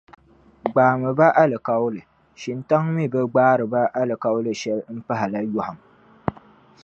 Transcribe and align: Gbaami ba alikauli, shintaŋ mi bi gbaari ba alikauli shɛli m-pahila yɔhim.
Gbaami 0.71 1.09
ba 1.19 1.27
alikauli, 1.41 2.01
shintaŋ 2.41 2.83
mi 2.95 3.05
bi 3.13 3.21
gbaari 3.31 3.65
ba 3.73 3.81
alikauli 3.99 4.51
shɛli 4.61 4.83
m-pahila 4.97 5.39
yɔhim. 5.53 5.77